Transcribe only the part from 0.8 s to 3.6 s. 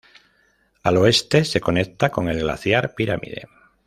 Al oeste se conecta con el glaciar Pirámide.